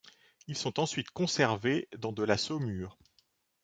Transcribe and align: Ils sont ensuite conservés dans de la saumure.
Ils 0.47 0.57
sont 0.57 0.79
ensuite 0.79 1.11
conservés 1.11 1.87
dans 1.99 2.11
de 2.11 2.23
la 2.23 2.35
saumure. 2.35 2.97